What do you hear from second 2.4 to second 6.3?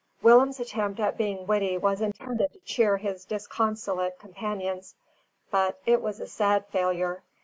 to cheer his disconsolate companions. But it was a